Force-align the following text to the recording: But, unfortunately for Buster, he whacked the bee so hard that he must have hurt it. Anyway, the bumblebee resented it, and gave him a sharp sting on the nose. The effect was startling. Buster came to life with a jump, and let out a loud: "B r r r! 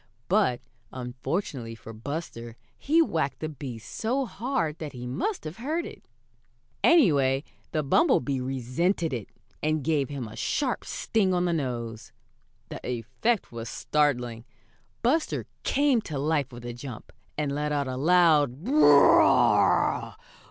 But, 0.29 0.61
unfortunately 0.91 1.75
for 1.75 1.93
Buster, 1.93 2.55
he 2.75 3.03
whacked 3.03 3.37
the 3.39 3.47
bee 3.49 3.77
so 3.77 4.25
hard 4.25 4.79
that 4.79 4.93
he 4.93 5.05
must 5.05 5.43
have 5.43 5.57
hurt 5.57 5.85
it. 5.85 6.07
Anyway, 6.83 7.43
the 7.71 7.83
bumblebee 7.83 8.39
resented 8.41 9.13
it, 9.13 9.29
and 9.61 9.83
gave 9.83 10.09
him 10.09 10.27
a 10.27 10.35
sharp 10.35 10.85
sting 10.85 11.35
on 11.35 11.45
the 11.45 11.53
nose. 11.53 12.11
The 12.69 12.83
effect 12.83 13.51
was 13.51 13.69
startling. 13.69 14.43
Buster 15.03 15.45
came 15.61 16.01
to 16.01 16.17
life 16.17 16.51
with 16.51 16.65
a 16.65 16.73
jump, 16.73 17.13
and 17.37 17.51
let 17.51 17.71
out 17.71 17.87
a 17.87 17.95
loud: 17.95 18.63
"B 18.63 18.71
r 18.71 19.21
r 19.21 19.51
r! 19.61 20.17